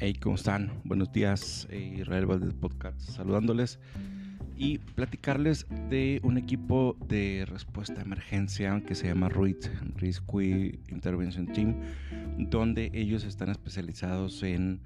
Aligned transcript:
Hey, 0.00 0.14
¿cómo 0.14 0.36
están? 0.36 0.70
Buenos 0.84 1.10
días, 1.10 1.66
eh, 1.72 1.96
Israel 1.98 2.26
Valdez 2.26 2.54
Podcast, 2.54 3.00
saludándoles 3.00 3.80
y 4.56 4.78
platicarles 4.78 5.66
de 5.90 6.20
un 6.22 6.38
equipo 6.38 6.96
de 7.08 7.44
respuesta 7.48 7.94
a 7.98 8.04
emergencia 8.04 8.80
que 8.86 8.94
se 8.94 9.08
llama 9.08 9.28
RUIT, 9.28 9.66
Rescue 9.96 10.78
Intervention 10.88 11.48
Team, 11.48 11.80
donde 12.38 12.92
ellos 12.94 13.24
están 13.24 13.48
especializados 13.48 14.40
en 14.44 14.80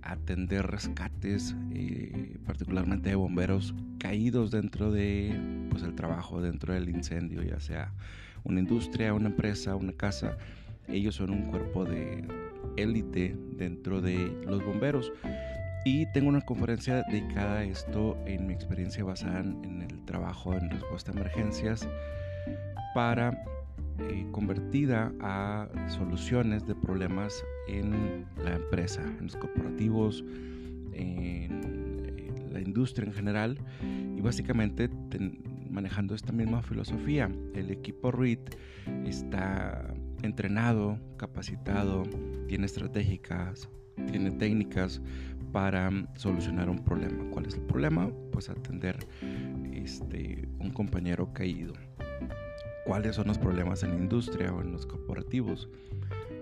atender 0.00 0.64
rescates, 0.68 1.56
eh, 1.72 2.36
particularmente 2.46 3.08
de 3.08 3.16
bomberos 3.16 3.74
caídos 3.98 4.52
dentro 4.52 4.92
de 4.92 5.66
pues, 5.70 5.82
el 5.82 5.96
trabajo, 5.96 6.40
dentro 6.40 6.72
del 6.72 6.88
incendio, 6.88 7.42
ya 7.42 7.58
sea 7.58 7.92
una 8.44 8.60
industria, 8.60 9.12
una 9.12 9.26
empresa, 9.26 9.74
una 9.74 9.92
casa. 9.92 10.38
Ellos 10.86 11.16
son 11.16 11.30
un 11.30 11.50
cuerpo 11.50 11.84
de 11.84 12.41
élite 12.76 13.36
dentro 13.56 14.00
de 14.00 14.16
los 14.46 14.64
bomberos. 14.64 15.12
Y 15.84 16.06
tengo 16.12 16.28
una 16.28 16.40
conferencia 16.42 17.02
dedicada 17.10 17.58
a 17.58 17.64
esto 17.64 18.16
en 18.26 18.46
mi 18.46 18.54
experiencia 18.54 19.02
basada 19.02 19.40
en 19.40 19.82
el 19.90 20.04
trabajo 20.04 20.54
en 20.54 20.70
respuesta 20.70 21.10
a 21.10 21.14
emergencias 21.14 21.88
para 22.94 23.44
eh, 23.98 24.26
convertida 24.32 25.12
a 25.20 25.68
soluciones 25.88 26.66
de 26.66 26.74
problemas 26.74 27.44
en 27.68 28.26
la 28.42 28.54
empresa, 28.54 29.02
en 29.02 29.26
los 29.26 29.36
corporativos, 29.36 30.24
en, 30.92 32.20
la 32.50 32.60
industria 32.60 33.06
en 33.06 33.14
general 33.14 33.58
y 34.16 34.20
básicamente 34.20 34.90
manejando 35.70 36.14
esta 36.14 36.32
misma 36.32 36.62
filosofía. 36.62 37.30
El 37.54 37.70
equipo 37.70 38.10
REIT 38.10 38.56
está 39.06 39.94
entrenado, 40.22 40.98
capacitado, 41.16 42.04
tiene 42.48 42.66
estratégicas, 42.66 43.68
tiene 44.10 44.30
técnicas 44.30 45.00
para 45.52 45.90
solucionar 46.14 46.70
un 46.70 46.78
problema. 46.78 47.24
¿Cuál 47.30 47.46
es 47.46 47.54
el 47.54 47.62
problema? 47.62 48.10
Pues 48.32 48.48
atender 48.48 48.96
este, 49.72 50.48
un 50.58 50.70
compañero 50.70 51.32
caído. 51.32 51.74
¿Cuáles 52.86 53.16
son 53.16 53.28
los 53.28 53.38
problemas 53.38 53.82
en 53.82 53.90
la 53.90 53.96
industria 53.96 54.52
o 54.52 54.60
en 54.60 54.72
los 54.72 54.86
corporativos? 54.86 55.68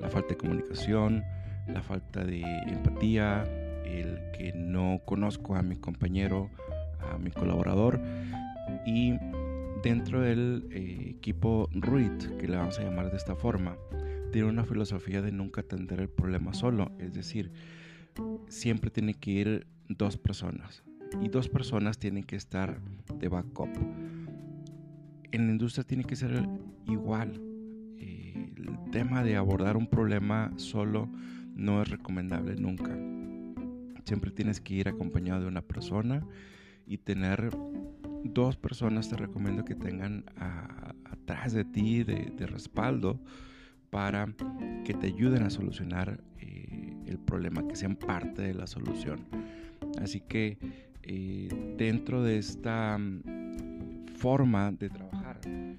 La 0.01 0.09
falta 0.09 0.31
de 0.31 0.37
comunicación, 0.37 1.23
la 1.69 1.83
falta 1.83 2.25
de 2.25 2.41
empatía, 2.67 3.45
el 3.85 4.19
que 4.33 4.53
no 4.55 5.01
conozco 5.05 5.57
a 5.57 5.63
mi 5.63 5.77
compañero, 5.77 6.49
a 7.13 7.19
mi 7.19 7.31
colaborador 7.31 8.01
y 8.87 9.13
dentro 9.83 10.21
del 10.21 10.69
eh, 10.71 11.15
equipo 11.17 11.69
RUIT, 11.73 12.37
que 12.39 12.49
le 12.49 12.57
vamos 12.57 12.79
a 12.79 12.83
llamar 12.83 13.11
de 13.11 13.17
esta 13.17 13.35
forma, 13.35 13.77
tiene 14.33 14.49
una 14.49 14.65
filosofía 14.65 15.23
de 15.23 15.33
nunca 15.33 15.63
atender 15.63 16.01
el 16.01 16.09
problema 16.09 16.55
solo, 16.55 16.93
es 16.99 17.13
decir, 17.13 17.51
siempre 18.49 18.91
tiene 18.91 19.15
que 19.15 19.31
ir 19.31 19.67
dos 19.89 20.17
personas 20.17 20.83
y 21.21 21.29
dos 21.29 21.49
personas 21.49 21.99
tienen 21.99 22.25
que 22.25 22.37
estar 22.37 22.81
de 23.19 23.29
backup. 23.29 23.71
En 25.33 25.47
la 25.47 25.53
industria 25.53 25.85
tiene 25.85 26.05
que 26.05 26.17
ser 26.17 26.49
igual. 26.87 27.41
Eh, 27.99 28.53
el 28.57 28.91
tema 28.91 29.25
de 29.25 29.37
abordar 29.37 29.77
un 29.77 29.87
problema 29.87 30.53
solo 30.57 31.09
no 31.55 31.83
es 31.83 31.89
recomendable 31.89 32.57
nunca. 32.57 32.97
Siempre 34.05 34.31
tienes 34.31 34.61
que 34.61 34.75
ir 34.75 34.89
acompañado 34.89 35.43
de 35.43 35.47
una 35.47 35.63
persona 35.63 36.27
y 36.87 36.99
tener 36.99 37.51
dos 38.25 38.57
personas 38.57 39.09
te 39.09 39.17
recomiendo 39.17 39.65
que 39.65 39.75
tengan 39.75 40.25
atrás 41.05 41.53
de 41.53 41.65
ti 41.65 42.05
de, 42.05 42.47
respaldo 42.47 43.21
para 43.91 44.29
que 44.85 44.95
te 44.95 45.09
ayuden 45.09 45.43
a 45.43 45.51
solucionar 45.51 46.21
eh, 46.39 46.95
el 47.07 47.19
problema, 47.19 47.67
que 47.67 47.77
sean 47.77 47.97
parte 47.97 48.43
de 48.43 48.55
la 48.55 48.67
solución. 48.67 49.27
Así 50.01 50.21
que 50.21 50.59
eh, 51.03 51.49
dentro 51.77 52.23
de 52.23 52.39
esta 52.39 52.99
mm, 52.99 54.07
forma 54.17 54.71
de 54.73 54.91
trabajar 54.91 55.41
eh, 55.45 55.77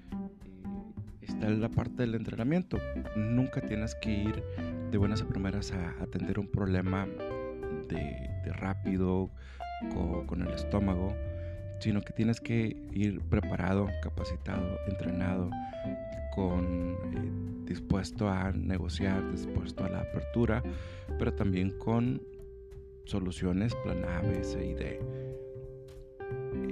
está 1.22 1.48
la 1.48 1.70
parte 1.70 2.02
del 2.02 2.14
entrenamiento. 2.14 2.78
Nunca 3.16 3.60
tienes 3.62 3.94
que 3.94 4.10
ir 4.10 4.42
de 4.90 4.98
buenas 4.98 5.22
a 5.22 5.28
primeras 5.28 5.72
a 5.72 5.90
atender 6.02 6.38
un 6.38 6.48
problema 6.48 7.06
de, 7.88 8.30
rápido 8.52 9.30
con 10.26 10.42
el 10.42 10.52
estómago 10.52 11.14
sino 11.82 12.00
que 12.00 12.12
tienes 12.12 12.40
que 12.40 12.76
ir 12.92 13.20
preparado, 13.22 13.88
capacitado, 14.02 14.78
entrenado, 14.86 15.50
con 16.32 16.64
eh, 16.64 17.66
dispuesto 17.66 18.28
a 18.30 18.52
negociar, 18.52 19.28
dispuesto 19.32 19.84
a 19.84 19.88
la 19.88 20.00
apertura, 20.02 20.62
pero 21.18 21.34
también 21.34 21.76
con 21.78 22.22
soluciones 23.04 23.74
plan 23.82 24.04
A, 24.04 24.20
B, 24.20 24.44
C 24.44 24.64
y 24.64 24.74
D. 24.74 25.00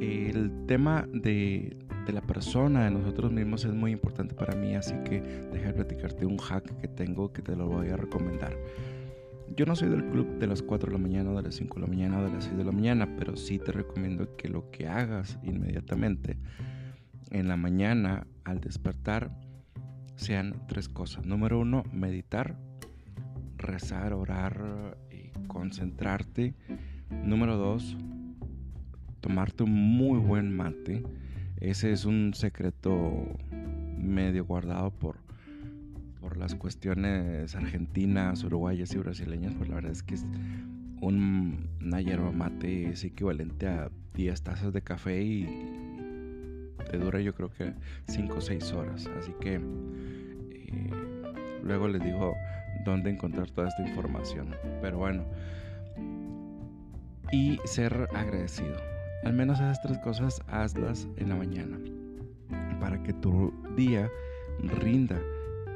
El 0.00 0.66
tema 0.66 1.08
de, 1.12 1.76
de 2.06 2.12
la 2.12 2.22
persona, 2.22 2.84
de 2.84 2.92
nosotros 2.92 3.32
mismos, 3.32 3.64
es 3.64 3.74
muy 3.74 3.90
importante 3.90 4.36
para 4.36 4.54
mí, 4.54 4.76
así 4.76 4.94
que 5.04 5.20
deja 5.20 5.72
platicarte 5.72 6.24
un 6.24 6.38
hack 6.38 6.80
que 6.80 6.86
tengo 6.86 7.32
que 7.32 7.42
te 7.42 7.56
lo 7.56 7.66
voy 7.66 7.88
a 7.88 7.96
recomendar. 7.96 8.56
Yo 9.56 9.66
no 9.66 9.74
soy 9.74 9.88
del 9.88 10.04
club 10.06 10.38
de 10.38 10.46
las 10.46 10.62
4 10.62 10.86
de 10.86 10.92
la 10.96 11.02
mañana, 11.02 11.32
de 11.32 11.42
las 11.42 11.56
5 11.56 11.74
de 11.74 11.80
la 11.80 11.86
mañana, 11.86 12.22
de 12.22 12.32
las 12.32 12.44
6 12.44 12.56
de 12.56 12.64
la 12.64 12.72
mañana, 12.72 13.16
pero 13.16 13.36
sí 13.36 13.58
te 13.58 13.72
recomiendo 13.72 14.36
que 14.36 14.48
lo 14.48 14.70
que 14.70 14.86
hagas 14.86 15.38
inmediatamente 15.42 16.38
en 17.30 17.48
la 17.48 17.56
mañana 17.56 18.26
al 18.44 18.60
despertar 18.60 19.30
sean 20.16 20.54
tres 20.68 20.88
cosas. 20.88 21.26
Número 21.26 21.58
uno, 21.58 21.82
meditar, 21.92 22.56
rezar, 23.56 24.12
orar 24.12 24.96
y 25.10 25.30
concentrarte. 25.46 26.54
Número 27.10 27.56
dos, 27.56 27.96
tomarte 29.20 29.64
un 29.64 29.72
muy 29.72 30.18
buen 30.18 30.54
mate. 30.54 31.02
Ese 31.56 31.92
es 31.92 32.04
un 32.04 32.34
secreto 32.34 33.26
medio 33.98 34.44
guardado 34.44 34.90
por 34.90 35.18
las 36.36 36.54
cuestiones 36.54 37.54
argentinas, 37.54 38.44
uruguayas 38.44 38.94
y 38.94 38.98
brasileñas, 38.98 39.54
pues 39.54 39.68
la 39.68 39.76
verdad 39.76 39.92
es 39.92 40.02
que 40.02 40.14
es 40.14 40.26
un, 41.00 41.68
una 41.80 42.00
yerba 42.00 42.30
mate 42.30 42.90
es 42.90 43.04
equivalente 43.04 43.66
a 43.66 43.90
10 44.14 44.42
tazas 44.42 44.72
de 44.72 44.82
café 44.82 45.22
y 45.22 45.46
te 46.90 46.98
dura 46.98 47.20
yo 47.20 47.34
creo 47.34 47.50
que 47.50 47.74
5 48.08 48.36
o 48.36 48.40
6 48.40 48.72
horas. 48.72 49.08
Así 49.18 49.32
que 49.40 49.54
eh, 49.54 50.90
luego 51.62 51.88
les 51.88 52.02
digo 52.02 52.34
dónde 52.84 53.10
encontrar 53.10 53.50
toda 53.50 53.68
esta 53.68 53.82
información. 53.86 54.54
Pero 54.82 54.98
bueno, 54.98 55.24
y 57.32 57.58
ser 57.64 58.08
agradecido. 58.14 58.76
Al 59.24 59.34
menos 59.34 59.58
esas 59.58 59.80
tres 59.82 59.98
cosas 59.98 60.42
hazlas 60.48 61.06
en 61.16 61.28
la 61.28 61.36
mañana 61.36 61.78
para 62.80 63.02
que 63.02 63.12
tu 63.12 63.52
día 63.76 64.10
rinda 64.62 65.20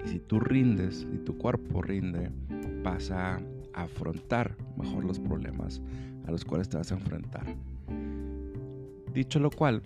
y 0.04 0.08
si 0.08 0.18
tú 0.18 0.40
rindes, 0.40 1.06
y 1.12 1.18
tu 1.18 1.36
cuerpo 1.38 1.82
rinde, 1.82 2.30
vas 2.82 3.10
a 3.10 3.40
afrontar 3.72 4.56
mejor 4.76 5.04
los 5.04 5.18
problemas 5.18 5.82
a 6.26 6.30
los 6.30 6.44
cuales 6.44 6.68
te 6.68 6.76
vas 6.76 6.92
a 6.92 6.94
enfrentar. 6.94 7.44
Dicho 9.12 9.38
lo 9.38 9.50
cual, 9.50 9.82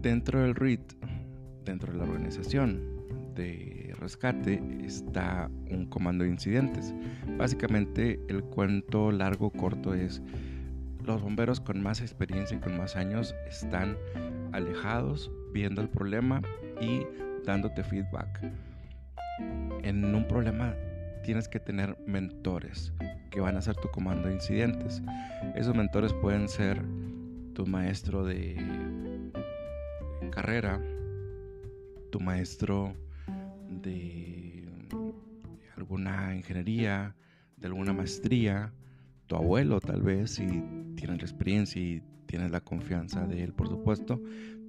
dentro 0.00 0.42
del 0.42 0.54
RIT, 0.54 0.92
dentro 1.64 1.92
de 1.92 1.98
la 1.98 2.04
organización 2.04 2.80
de 3.34 3.94
rescate, 3.98 4.62
está 4.84 5.50
un 5.70 5.86
comando 5.86 6.24
de 6.24 6.30
incidentes. 6.30 6.94
Básicamente 7.36 8.20
el 8.28 8.42
cuento 8.44 9.10
largo 9.10 9.50
corto 9.50 9.94
es 9.94 10.22
los 11.04 11.22
bomberos 11.22 11.60
con 11.60 11.82
más 11.82 12.00
experiencia 12.00 12.56
y 12.56 12.60
con 12.60 12.76
más 12.76 12.96
años 12.96 13.34
están 13.48 13.96
alejados 14.52 15.30
viendo 15.52 15.80
el 15.80 15.88
problema 15.88 16.42
y 16.80 17.02
dándote 17.44 17.84
feedback 17.84 18.42
en 19.82 20.14
un 20.14 20.26
problema 20.26 20.74
tienes 21.22 21.48
que 21.48 21.58
tener 21.58 21.96
mentores 22.06 22.92
que 23.30 23.40
van 23.40 23.56
a 23.56 23.62
ser 23.62 23.76
tu 23.76 23.88
comando 23.90 24.28
de 24.28 24.34
incidentes. 24.34 25.02
Esos 25.54 25.74
mentores 25.74 26.12
pueden 26.12 26.48
ser 26.48 26.80
tu 27.54 27.66
maestro 27.66 28.24
de 28.24 28.56
carrera, 30.30 30.80
tu 32.10 32.20
maestro 32.20 32.94
de 33.68 34.68
alguna 35.76 36.34
ingeniería, 36.36 37.14
de 37.56 37.66
alguna 37.66 37.92
maestría, 37.92 38.72
tu 39.26 39.36
abuelo 39.36 39.80
tal 39.80 40.02
vez, 40.02 40.32
si 40.32 40.46
tienes 40.94 41.18
la 41.18 41.24
experiencia 41.24 41.80
y 41.82 42.02
tienes 42.26 42.50
la 42.50 42.60
confianza 42.60 43.26
de 43.26 43.42
él, 43.42 43.52
por 43.52 43.68
supuesto, 43.68 44.20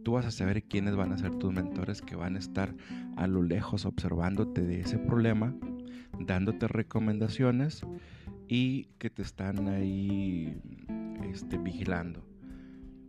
tú 0.08 0.14
vas 0.14 0.26
a 0.26 0.32
saber 0.32 0.64
quiénes 0.64 0.96
van 0.96 1.12
a 1.12 1.18
ser 1.18 1.36
tus 1.36 1.52
mentores 1.52 2.02
que 2.02 2.16
van 2.16 2.38
a 2.38 2.40
estar 2.40 2.74
a 3.18 3.28
lo 3.28 3.44
lejos 3.44 3.86
observándote 3.86 4.62
de 4.62 4.80
ese 4.80 4.98
problema, 4.98 5.54
dándote 6.18 6.70
recomendaciones 6.70 7.82
y 8.48 8.86
que 9.00 9.10
te 9.10 9.22
están 9.22 9.68
ahí 9.68 10.62
este, 11.30 11.58
vigilando. 11.58 12.26